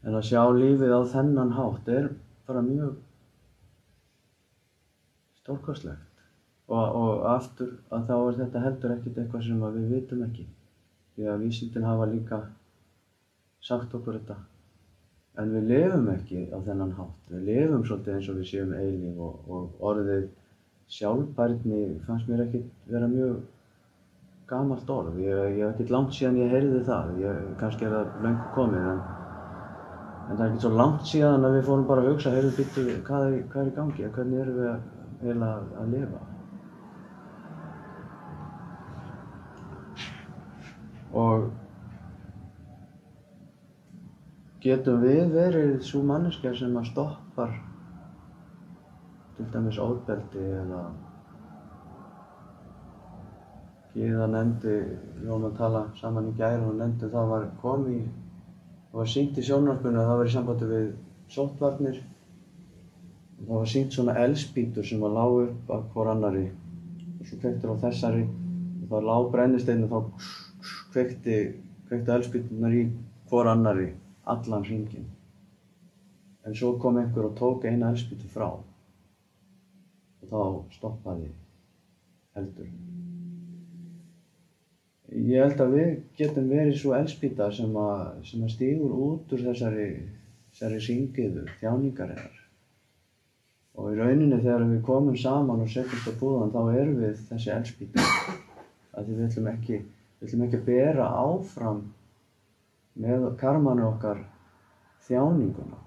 [0.06, 2.12] En að sjá lífið á þennan hátt er
[2.46, 2.94] bara mjög
[5.42, 6.06] stórkostlegt.
[6.70, 10.46] Og, og aftur að þá er þetta heldur ekkert eitthvað sem við vitum ekki
[11.20, 12.42] því að vísindin hafa líka
[13.70, 14.40] sagt okkur þetta
[15.40, 19.24] en við lefum ekki á þennan hátt við lefum svolítið eins og við séum eilíf
[19.28, 20.28] og, og orðið
[20.90, 23.40] sjálfbærni fannst mér ekkert vera mjög
[24.50, 25.20] gamalt orð.
[25.22, 27.12] Ég, hef ekkert langt síðan ég heyrði það.
[27.22, 31.58] Ég, kannski er það lengur komið en, en það er ekkert svo langt síðan að
[31.58, 34.10] við fórum bara að hugsa, heyrðu byttu, hvað, hvað er í gangi?
[34.18, 34.60] Hvernig erum
[35.22, 36.26] við að, að lifa?
[41.18, 41.50] Og
[44.62, 47.54] getum við verið svo manneskjar sem að stoppar
[49.38, 50.82] til dæmis óbeldi eða
[53.90, 54.74] Gíða nefndi,
[55.26, 58.04] Jón að tala saman í gæri og nefndi það var komið,
[58.92, 60.86] það var sínt í sjónvarpunni að það var í sambandi við
[61.34, 61.98] sóttvarnir.
[63.40, 67.40] Og það var sínt svona elspítur sem var lág upp af hver annari og svo
[67.42, 69.98] kvektur á þessari og það lág brennisteinu þá
[70.94, 71.38] kvekti,
[71.88, 72.84] kvekti elspítunar í
[73.30, 73.94] hver annari
[74.30, 75.08] allan hringin
[76.50, 80.40] En svo kom einhver og tók eina eldspýtu frá og þá
[80.74, 81.28] stoppaði
[82.40, 82.70] eldur.
[85.10, 88.02] Ég held að við getum verið svo eldspýta sem að,
[88.40, 89.88] að stígur út úr þessari,
[90.50, 92.42] þessari syngiðu þjáningarinnar.
[93.80, 97.54] Og í rauninni þegar við komum saman og setjumst á búðan þá erum við þessi
[97.60, 98.08] eldspýta.
[98.98, 99.84] Því við ætlum ekki,
[100.20, 101.84] við ætlum ekki að bera áfram
[103.00, 104.26] með karmanu okkar
[105.08, 105.80] þjáninguna.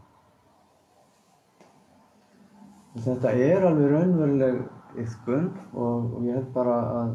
[2.92, 4.62] Og þetta er alveg raunveruleg
[5.02, 7.12] yfkun og, og ég held bara að,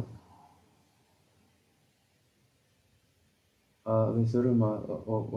[3.93, 5.35] að við þurfum að, og,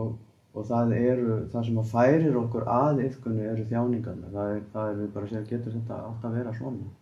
[0.55, 4.33] og, það eru, það sem að færir okkur að yfkunni eru þjáningarna.
[4.37, 6.95] Það er, það er við bara að segja, getur þetta átt að vera svona?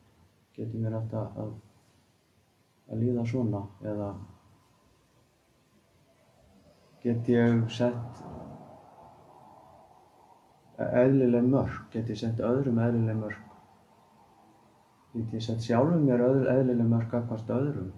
[0.58, 1.14] Getur mér að,
[1.44, 1.54] að,
[2.90, 3.62] að líða svona?
[3.86, 4.10] Eða
[7.02, 8.22] get ég sett
[10.78, 11.86] eðlileg mörk?
[11.92, 13.54] Get ég sett öðrum eðlileg mörk?
[15.14, 17.90] Get ég sett sjálfum mér eðlileg mörk akkvæmst öðrum?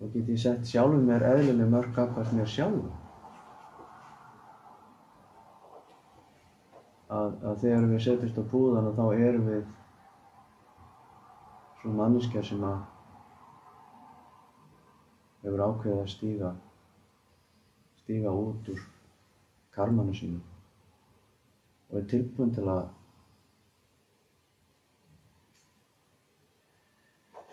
[0.00, 2.92] Og get ég sett sjálfum mér eðlileg mörk akkvæmst mér sjálfum?
[7.06, 9.66] Að, að þegar við setjumst á búðana þá erum við
[11.80, 12.80] svona manneskjar sem að
[15.46, 16.50] hefur ákveðið að stíga
[18.06, 18.80] stíga út úr
[19.74, 20.42] karmanu sínum
[21.90, 22.84] og er tilbúin til að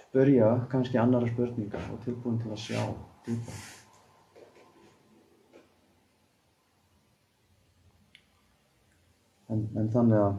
[0.03, 2.83] spörja kannski annara spurningar og tilbúin til að sjá
[3.25, 3.55] dýpa.
[9.49, 10.37] En, en þannig að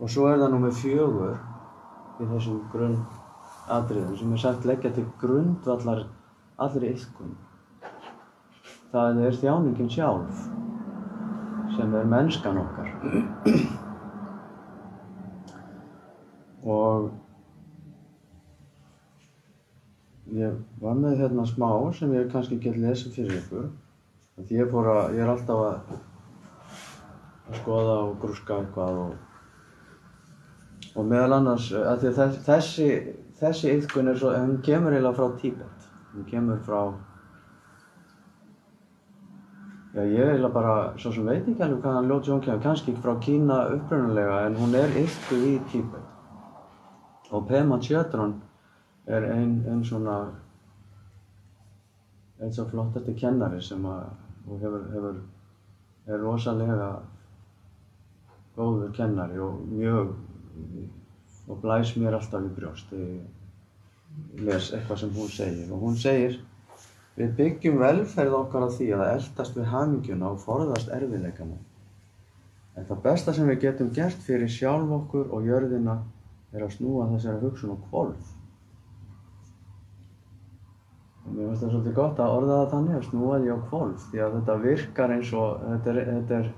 [0.00, 1.36] og svo er það nú með fjögur
[2.24, 2.98] í þessum grunn
[3.72, 6.06] atriðum sem er sagt leggja til grundvallar
[6.62, 7.34] allri yfkun.
[8.92, 10.46] Það er þjáningin sjálf
[11.76, 12.92] sem er mennskan okkar.
[16.66, 17.10] Og
[20.36, 23.68] ég var með hérna smá sem ég kannski get lesið fyrir ykkur.
[24.36, 26.00] Því ég, að, ég er alltaf að,
[27.48, 29.14] að skoða og grúska eitthvað og,
[30.92, 32.08] og meðal annars að
[32.44, 32.90] þessi,
[33.40, 35.86] þessi yfkun er svo, hún kemur eiginlega frá Tíbet.
[36.14, 36.80] Hún kemur frá,
[39.94, 43.14] já ég eiginlega bara, svo sem veit ekki alveg hvaðan ljót sjón kemur, kannski frá
[43.20, 46.12] Kína upprunalega en hún er yfkuð í Tíbet.
[47.32, 48.36] Og Pema Tjötron
[49.06, 50.20] er einn ein svona,
[52.38, 54.06] einn svo flottasti kennari sem að
[54.46, 55.16] og hefur, hefur,
[56.06, 56.90] er rosalega
[58.56, 60.12] góður kennari og mjög,
[61.46, 65.70] og blæs mér alltaf í brjóst þegar ég les eitthvað sem hún segir.
[65.72, 66.38] Og hún segir,
[67.16, 71.58] við byggjum velferð okkar á því að eldast við hamingjuna og forðast erfiðleikana.
[72.76, 76.00] En það besta sem við getum gert fyrir sjálf okkur og jörðina
[76.52, 78.34] er að snúa þessari hugsun og kvolf.
[81.26, 84.04] Og mér finnst það svolítið gott að orða það þannig að snúa því á kvolf
[84.10, 86.52] því að þetta virkar eins og þetta er, þetta er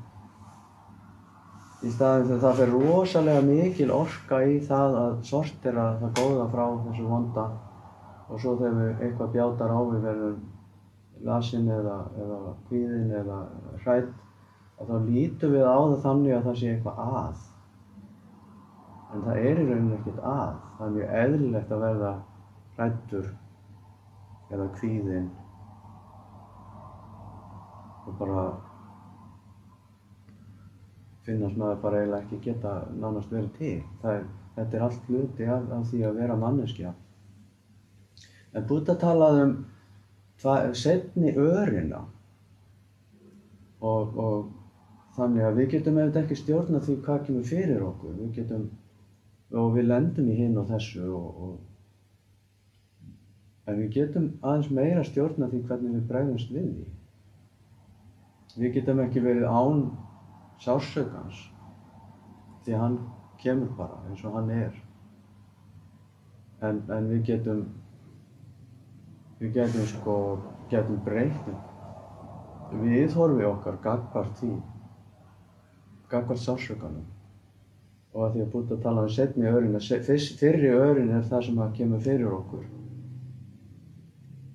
[1.78, 6.64] í staðin þegar það fer rosalega mikil orka í það að sortera það góða frá
[6.86, 7.44] þessu vonda.
[8.28, 10.40] Og svo þegar við eitthvað bjátar á við verðum
[11.28, 12.38] lasin eða, eða
[12.68, 13.38] kvíðin eða
[13.84, 14.16] hrætt
[14.78, 17.44] að þá lítum við á það þannig að það sé eitthvað að.
[19.08, 20.56] En það er í rauninni ekkert að.
[20.78, 22.14] Það er mjög eðlilegt að verða
[22.78, 23.30] hrættur
[24.48, 25.28] eða kvíðinn
[28.08, 28.42] og bara
[31.28, 33.76] finnast maður bara eiginlega ekki geta nánast verið til.
[34.12, 36.94] Er, þetta er allt hluti af, af því að vera manneskja.
[38.56, 39.56] En Buddha talaði um
[40.78, 42.02] setni örina
[43.78, 48.14] og, og þannig að við getum eftir ekki stjórna því hvað kemur fyrir okkur.
[48.18, 48.68] Við getum,
[49.54, 51.56] og við lendum í hinn og þessu og, og
[53.68, 56.84] En við getum aðeins meira stjórna því hvernig við bregðumst við því.
[58.62, 59.82] Við getum ekki verið án
[60.64, 61.44] sársökans
[62.64, 62.98] því hann
[63.42, 64.74] kemur bara eins og hann er.
[66.62, 67.64] En, en við getum,
[69.38, 70.16] við getum sko,
[70.70, 71.58] getum breytið
[72.72, 74.50] viðhorfi okkar gagvart því,
[76.10, 77.06] gagvart sársökanum.
[78.14, 79.78] Og að því að búið að tala um setni örin,
[80.40, 82.66] fyrri örin er það sem að kemur fyrir okkur.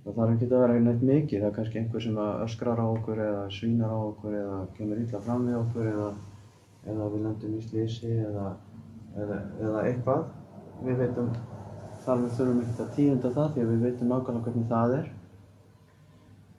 [0.03, 3.19] Það þarf ekki að vera neitt mikið, það er kannski einhver sem öskrar á okkur
[3.23, 6.09] eða svínar á okkur eða kemur illa fram við okkur eða,
[6.91, 8.49] eða við lendum í slísi eða,
[9.15, 10.27] eða, eða eitthvað.
[10.83, 11.31] Við veitum,
[12.03, 15.09] þar við þurfum ekkert að tíunda það því að við veitum nákvæmlega hvernig það er.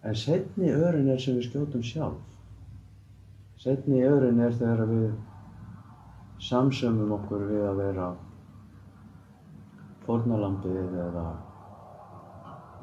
[0.09, 2.35] En setni örin er sem við skjótum sjálf.
[3.61, 5.09] Setni örin er þegar við
[6.49, 8.13] samsömmum okkur við að vera
[10.09, 11.33] fórnalambið eða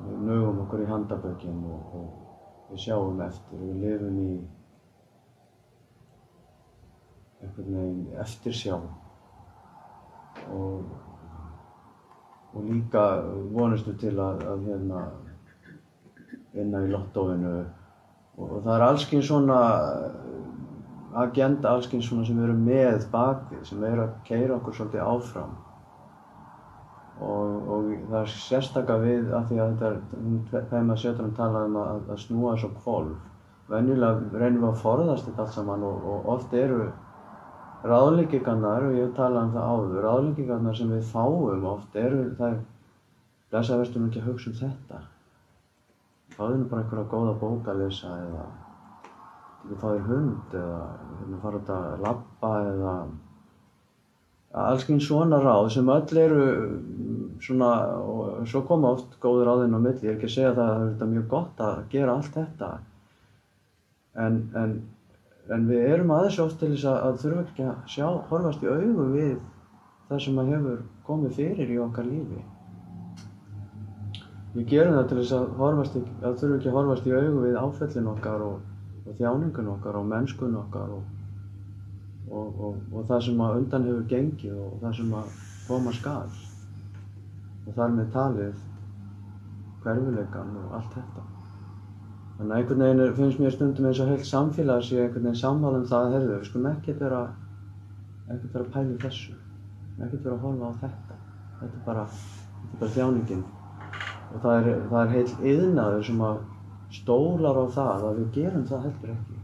[0.06, 4.32] við nögum okkur í handabökin og, og við sjáum eftir, við lifum í
[7.42, 8.78] einhvern veginn eftirsjá
[10.52, 10.92] og,
[12.54, 13.06] og líka
[13.56, 15.06] vonustu til að, að hérna
[16.52, 17.56] vinna í lottóinu.
[18.38, 19.60] Og, og það er allskyns svona
[21.22, 25.60] agenda, allskyns svona sem eru með bakið, sem eru að keira okkur svolítið áfram
[27.22, 31.38] og, og það er sérstakka við af því að þetta er, þegar maður setur hann
[31.38, 33.30] talað um að, að snúa þessu kvolf.
[33.72, 36.82] Venjulega reynum við að forðast þetta allt saman og, og oft eru
[37.88, 42.50] ráðleggingarnar, og ég hef talað um það áður, ráðleggingarnar sem við fáum oft eru, það
[42.50, 42.60] er,
[43.54, 45.06] blessa verðstum ekki að hugsa um þetta.
[46.36, 48.46] Fáðu nú bara einhverja góða bók að lesa eða
[49.62, 50.78] þú fáður hund eða
[51.20, 52.94] hérna fara út að labba eða
[54.52, 56.46] alls einn svona ráð sem öll eru
[57.42, 60.72] svona og svo koma oft góður ráðinn á milli, ég er ekki að segja það
[60.72, 62.72] að það er mjög gott að gera allt þetta.
[64.26, 64.74] En, en,
[65.56, 68.72] en við erum aðeins oft til þess að, að þurfa ekki að sjá, horfast í
[68.72, 69.38] augu við
[70.10, 72.44] það sem að hefur komið fyrir í okkar lífi.
[74.52, 77.58] Við gerum það til þess að, horfast, að þurfa ekki að horfast í augu við
[77.64, 78.70] áfellin okkar og,
[79.08, 81.21] og þjáningun okkar og mennskun okkar og
[82.32, 85.36] og, og, og það sem að undan hefur gengið og það sem að
[85.68, 86.30] koma skal
[87.62, 88.60] og þar með talið
[89.82, 91.24] hverfuleikan og allt þetta.
[92.38, 95.82] Þannig að einhvern veginn finnst mér stundum eins og heilt samfélag sé einhvern veginn sammála
[95.82, 97.22] um það að herðu, við skulum ekkert vera,
[98.28, 99.36] ekkert vera að pæla í þessu,
[100.00, 101.20] ekkert vera að horfa á þetta.
[101.62, 103.44] Þetta er bara, þetta er bara þjáningin
[104.32, 106.42] og það er, það er heil yðnaður sem að
[106.96, 109.41] stólar á það að við gerum það heldur ekki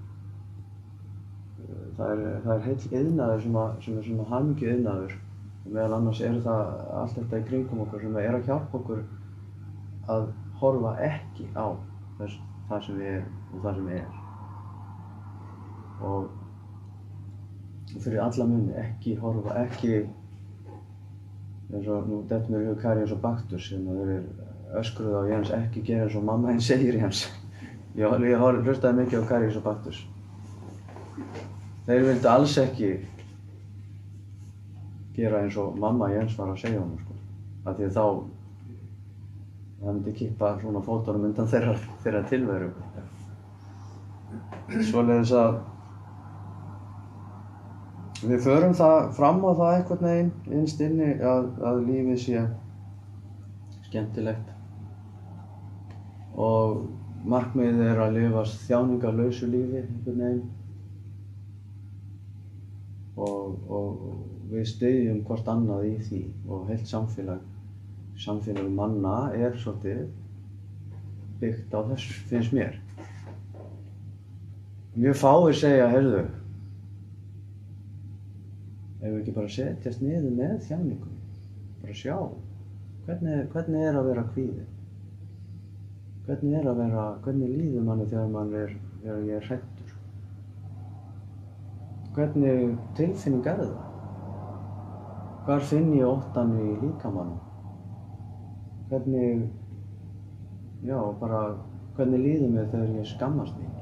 [1.97, 6.21] það er, það er heill yðnaður sem, sem er svona hamingju yðnaður og meðal annars
[6.23, 9.01] er það allt þetta í kringum okkur sem er að hjálpa okkur
[10.13, 10.27] að
[10.61, 11.67] horfa ekki á
[12.19, 12.37] þess,
[12.69, 14.21] það sem við erum og það sem er.
[16.07, 16.29] Og,
[17.95, 19.93] og fyrir alla munni ekki horfa, ekki
[21.73, 24.77] eins og nú dett mér í hug Kari eins og Baktus sem að þeir eru
[24.77, 27.25] öskruð á Jens ekki gera eins og mamma henn segir Jens.
[27.97, 30.05] Ég, ég hlustaði mikið á Kari eins og Baktus
[31.87, 32.89] Þeir vildi alls ekki
[35.15, 37.15] gera eins og mamma Jens var að segja honum sko.
[37.63, 38.03] Af því þá
[39.77, 42.69] það myndi kippa svona fótunum undan þeirra, þeirra tilveru.
[44.89, 45.59] Svoleiðis að
[48.27, 52.45] við förum það fram á það eitthvað neginn innst inni að, að lífið sé
[53.87, 54.53] skemmtilegt
[56.37, 56.81] og
[57.29, 60.45] markmiðið er að lifa þjáningarlausu lífi einhvern veginn
[63.17, 67.43] og, og við styðjum hvort annað í því og heilt samfélag,
[68.21, 70.05] samfélag manna er svolítið
[71.41, 72.77] byggt á þessu, finnst mér.
[74.97, 76.23] Mjög fáir segja, heyrðu,
[78.97, 81.19] ef við ekki bara setjast niður með þjáningum,
[81.83, 82.15] bara sjá,
[83.05, 84.73] hvernig, hvernig er að vera kvíðið?
[86.27, 88.73] Hvernig er að vera, hvernig líður manni þegar mann er,
[89.05, 89.76] ég er hrætt?
[92.17, 93.73] Hvernig tilfinning er það?
[95.45, 97.37] Hvar finn ég óttan í líkamannum?
[98.89, 99.43] Hvernig,
[100.87, 101.41] já, bara
[101.97, 103.75] hvernig líður mér þegar ég skammast mín?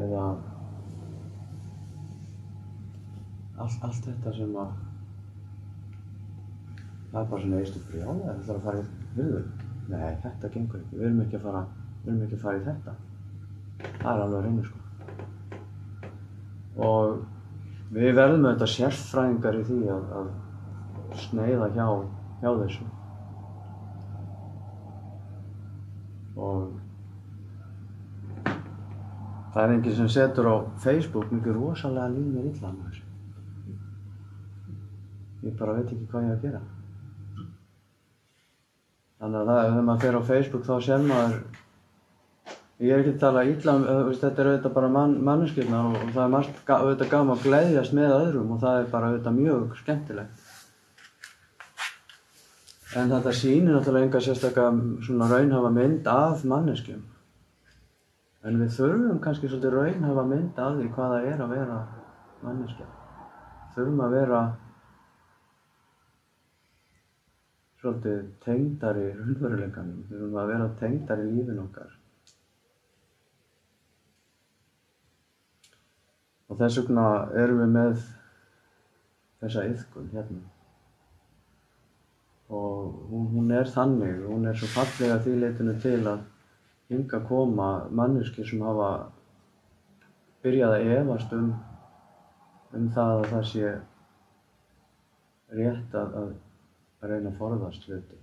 [0.00, 0.24] Eða
[3.60, 4.74] allt, allt þetta sem að
[7.12, 9.48] það er bara svona eistu brjálega, það þarf að fara í viður.
[9.92, 11.66] Nei, þetta gengur ekki, við erum ekki að fara,
[12.04, 13.00] við erum ekki að fara í þetta.
[13.82, 14.81] Það er alveg að reyna sko
[16.76, 17.20] og
[17.92, 21.86] við verðum auðvitað sérfræðingar í því að, að sneiða hjá,
[22.40, 22.88] hjá þessu.
[26.42, 26.70] Og
[29.52, 33.08] það er einhver sem setur á Facebook mikið rosalega líf mér illa með þessu.
[35.42, 36.62] Ég bara veit ekki hvað ég að gera.
[39.22, 41.34] Þannig að það, ef maður fer á Facebook þá sér maður
[42.80, 46.14] Ég er ekki að tala ítla um, þetta er auðvitað bara mann, manneskjöldna og, og
[46.14, 49.76] það er margt auðvitað gaman að gleyðjast með öðrum og það er bara auðvitað mjög
[49.82, 50.48] skemmtilegt.
[52.98, 57.04] En þetta sýnir náttúrulega enga sérstaklega svona raunhafa mynd af manneskjum.
[58.42, 61.78] En við þurfum kannski svolítið raunhafa mynd af því hvað það er að vera
[62.42, 62.90] manneskja.
[63.76, 64.44] Þurfum að vera
[67.80, 70.06] svolítið tengdar í raunveruleikanum.
[70.10, 71.98] Þurfum að vera tengdar í lífin okkar
[76.52, 77.06] Og þess vegna
[77.40, 78.02] erum við með
[79.40, 80.42] þessa yfkun hérna.
[82.52, 86.26] Og hún, hún er þannig, hún er svo fallega því leitinu til að
[86.92, 88.90] hinga koma manneskir sem hafa
[90.44, 91.48] byrjað að efast um,
[92.76, 93.72] um það að það sé
[95.56, 98.20] rétt að, að reyna að forðast hluti.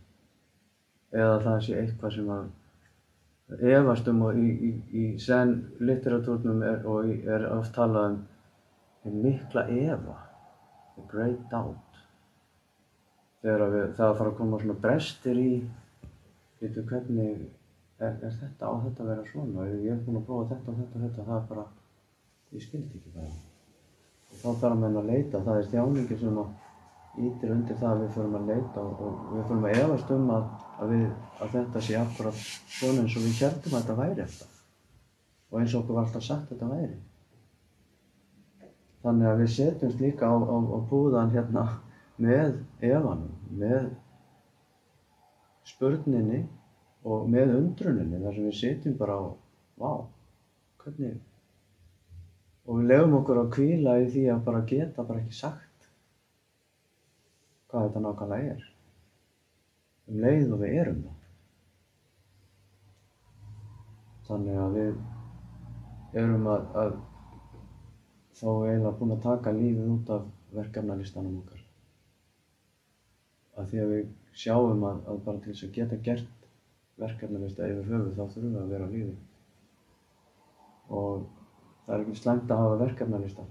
[1.18, 2.50] Eða það sé eitthvað sem að
[3.58, 6.84] efast um og í, í, í sen litteratúrnum er,
[7.26, 8.20] er oft talað um
[9.06, 10.18] um mikla efa,
[10.96, 12.00] the great doubt.
[13.42, 15.52] Þegar við, það að fara að koma svona brestir í,
[16.60, 17.46] veitu hvernig,
[18.00, 19.68] er, er þetta á þetta að vera svona?
[19.72, 21.68] Ég er búinn að prófa þetta og þetta og þetta, það er bara,
[22.56, 23.38] ég skildi ekki bara.
[24.30, 28.04] Og þá þarf maður að leita, það er þjáningi sem að ítir undir það að
[28.04, 31.06] við förum að leita og, og við förum að efast um að, að, við,
[31.44, 34.50] að þetta sé akkurat svona eins og við heldum að þetta væri þetta
[35.50, 36.98] og eins og okkur var alltaf sagt að þetta væri.
[39.04, 41.64] Þannig að við setjumst líka á, á, á búðan hérna
[42.20, 43.90] með efanum, með
[45.70, 46.44] spurninni
[47.08, 49.24] og með undruninni þar sem við setjum bara á,
[49.80, 49.92] vá,
[50.84, 51.16] hvernig,
[52.68, 55.88] og við lefum okkur að kvíla í því að bara geta bara ekki sagt
[57.70, 58.68] hvað þetta nákvæmlega er.
[60.10, 61.16] Um leið og við erum það.
[64.30, 66.96] Þannig að við erum að, að
[68.40, 71.62] þá eiginlega búin að taka lífið út af verkefnalistanum okkar.
[73.60, 74.10] Af því að við
[74.44, 76.50] sjáum að, að bara til þess að geta gert
[77.00, 79.16] verkefnalista yfir höfuð þá þurfum við að vera á lífi.
[81.00, 81.24] Og
[81.86, 83.48] það er ekki slæmt að hafa verkefnalista.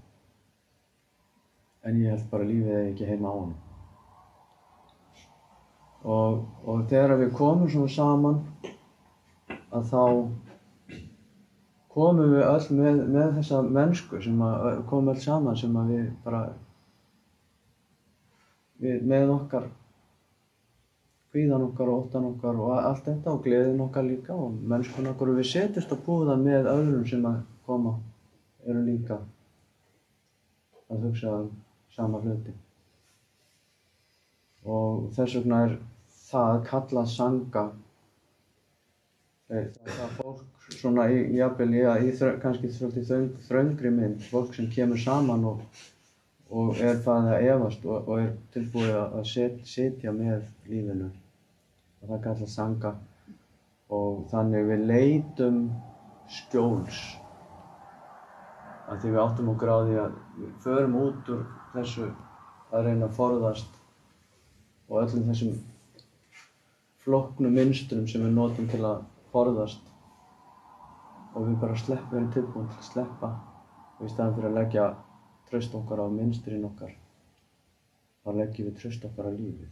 [1.87, 3.57] En ég held bara að lífið er ekki heima á hann.
[6.05, 8.39] Og, og þegar við komum svona saman
[9.75, 10.03] að þá
[11.91, 16.05] komum við öll með, með þessa mennsku sem að komum öll saman sem að við
[16.25, 16.43] bara
[18.79, 19.67] við, með okkar
[21.35, 25.33] hvíðan okkar og óttan okkar og allt þetta og gleðin okkar líka og mennskun okkar.
[25.33, 27.99] Og við setjumst á búða með öðrum sem að koma
[28.65, 29.19] eru líka
[30.89, 31.35] að hugsa
[31.93, 32.55] sama hluti
[34.65, 35.77] og þess vegna er
[36.29, 37.67] það kallað sanga
[39.49, 42.11] það er fólk svona í, jafnvel, já, í
[42.43, 45.63] kannski svolítið þröng, þröngri mynd, fólk sem kemur saman og,
[46.53, 51.09] og er farið að efast og, og er tilbúið að set, setja með lífinu.
[52.03, 52.93] Og það kallað sanga
[53.99, 55.63] og þannig við leitum
[56.29, 57.01] skjóls.
[58.89, 61.43] Að því við áttum okkur á því að við förum út úr
[61.73, 62.11] þessu
[62.69, 63.81] að reyna að forðast
[64.89, 65.59] og öllum þessum
[67.05, 69.85] flóknu mynstrum sem við notum til að forðast.
[71.37, 73.33] Og við bara sleppum, við erum tilbúin til að sleppa
[73.99, 74.87] og í staðan fyrir að leggja
[75.49, 76.95] tröst okkar á mynstrin okkar
[78.25, 79.69] þá leggjum við tröst okkar á lífið.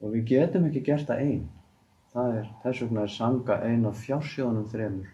[0.00, 1.46] Og við getum ekki gert það einn
[2.12, 5.10] það er, þess vegna er sanga ein af fjársjóðunum þremur.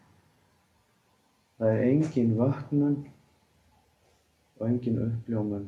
[1.59, 2.99] Það er engin vöknun
[4.59, 5.67] og engin uppljómun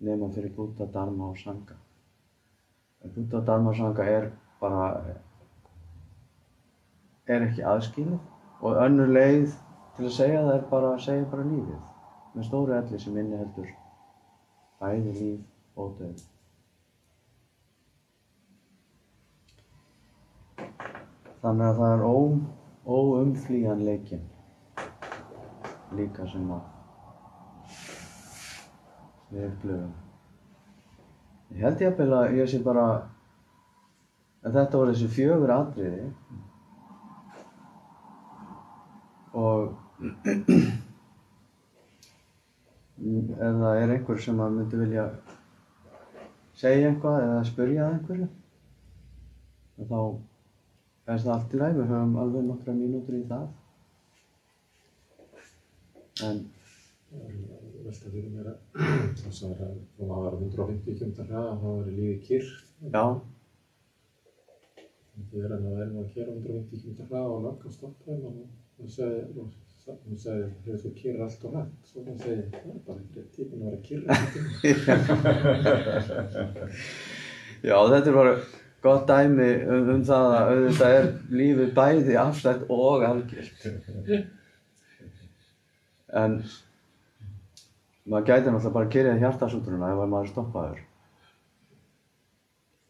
[0.00, 1.76] nema fyrir Buddha, Dharma og Sanga
[3.14, 4.30] Buddha, Dharma og Sanga er
[4.60, 4.90] bara
[7.26, 8.18] er ekki aðskilið.
[8.64, 9.50] Og önnur leið
[9.96, 11.82] til að segja það er bara að segja bara lífið.
[12.36, 13.68] Með stóru elli sem inniheldur
[14.80, 16.24] bæði líf og döð.
[21.42, 22.06] Þannig að það er
[22.96, 24.24] óumflýjanleikin
[25.96, 26.75] líka sem að
[29.30, 29.94] við upplöfum.
[31.54, 32.86] Ég held ég að ég sé bara
[34.42, 36.06] að þetta voru þessi fjögur atriði.
[39.36, 39.60] Og
[43.06, 45.04] ef það er einhver sem að myndi vilja
[46.56, 48.28] segja eitthvað eða spyrja það einhverju?
[49.76, 50.00] Þá
[51.12, 53.46] er það allt í læg, við höfum alveg nokkra mínútur í það.
[56.26, 56.38] En
[57.86, 58.58] velta fyrir mér að
[59.22, 59.74] það sagði að
[60.10, 62.48] maður var 150 km hraða og það var lífið kyrr
[62.96, 63.04] já,
[65.30, 68.32] þegar það er nú að kera 150 km hraða og langa stoppaði og
[68.76, 69.20] hún sagði,
[69.86, 73.20] hún sagði hefur þú kyrr allt og hægt svo hún segi, það er bara ekki
[73.36, 74.02] típun að vera kyrr
[77.70, 78.34] já, þetta er bara
[78.86, 81.06] gott dæmi um, um það að auðvitað er
[81.40, 83.60] lífið bæði afslægt og algjört
[86.22, 86.32] en
[88.06, 90.82] maður gæti náttúrulega bara að kyrja hjartasútruna ef maður stoppaður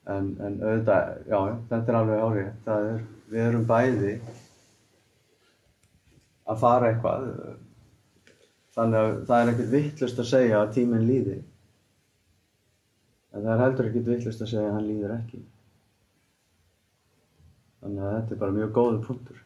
[0.06, 1.38] en, en auðvitað, já,
[1.70, 4.16] þetta er alveg árið er, við erum bæði
[6.46, 7.30] að fara eitthvað
[8.76, 11.36] Þannig að það er ekkert vittlust að segja að tíminn líði.
[13.32, 15.40] En það er heldur ekkert vittlust að segja að hann líður ekki.
[17.80, 19.38] Þannig að þetta er bara mjög góður punktur.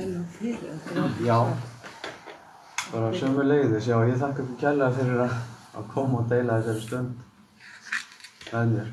[0.00, 1.26] Þakka kærlega fyrir.
[1.26, 1.38] Já,
[2.92, 7.16] bara sömu leiðis, já, ég þakka ykkur kærlega fyrir að koma og deila þessari stund
[8.52, 8.88] með mér.